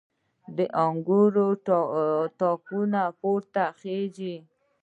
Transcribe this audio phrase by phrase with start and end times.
[0.55, 1.33] د انګور
[2.39, 4.35] تاکونه پورته خیژي